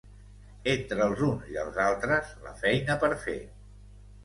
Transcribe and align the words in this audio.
Entre 0.71 0.97
els 1.07 1.21
uns 1.27 1.51
i 1.51 1.59
els 1.65 1.77
altres, 1.85 2.33
la 2.49 2.57
feina 2.65 2.99
per 3.07 3.13
fer. 3.29 3.39